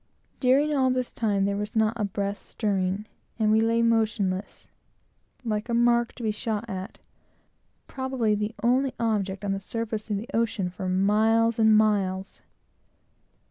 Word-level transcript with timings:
During 0.39 0.73
all 0.73 0.89
which 0.89 1.13
time 1.13 1.45
there 1.45 1.55
was 1.55 1.75
not 1.75 1.93
a 1.95 2.03
breath 2.03 2.41
stirring, 2.41 3.05
and 3.37 3.51
we 3.51 3.61
lay 3.61 3.83
motionless, 3.83 4.67
like 5.45 5.69
a 5.69 5.75
mark 5.75 6.13
to 6.13 6.23
be 6.23 6.31
shot 6.31 6.67
at, 6.67 6.97
probably 7.85 8.33
the 8.33 8.55
only 8.63 8.95
object 8.99 9.45
on 9.45 9.51
the 9.51 9.59
surface 9.59 10.09
of 10.09 10.17
the 10.17 10.27
ocean 10.33 10.71
for 10.71 10.89
miles 10.89 11.59
and 11.59 11.77
miles. 11.77 12.41